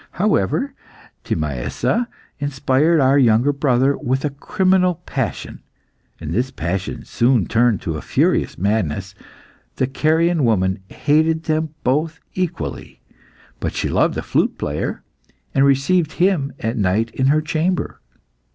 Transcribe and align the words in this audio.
However, 0.13 0.73
Timaessa 1.23 2.07
inspired 2.39 2.99
our 2.99 3.19
younger 3.19 3.53
brother 3.53 3.95
with 3.95 4.25
a 4.25 4.31
criminal 4.31 4.95
passion, 5.05 5.61
and 6.19 6.33
this 6.33 6.49
passion 6.49 7.05
soon 7.05 7.45
turned 7.45 7.81
to 7.83 7.97
a 7.97 8.01
furious 8.01 8.57
madness. 8.57 9.13
The 9.75 9.85
Carian 9.85 10.43
woman 10.43 10.79
hated 10.89 11.43
them 11.43 11.75
both 11.83 12.19
equally; 12.33 12.99
but 13.59 13.73
she 13.73 13.89
loved 13.89 14.17
a 14.17 14.23
flute 14.23 14.57
player, 14.57 15.03
and 15.53 15.65
received 15.65 16.13
him 16.13 16.51
at 16.59 16.77
night 16.79 17.11
in 17.11 17.27
her 17.27 17.39
chamber. 17.39 18.01